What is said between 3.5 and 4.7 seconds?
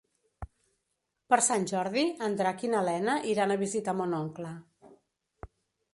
a visitar mon oncle.